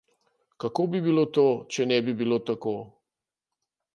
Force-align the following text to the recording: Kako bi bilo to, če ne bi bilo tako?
Kako 0.63 0.85
bi 0.95 1.01
bilo 1.07 1.25
to, 1.37 1.43
če 1.77 1.85
ne 1.91 2.01
bi 2.07 2.17
bilo 2.23 2.39
tako? 2.47 2.75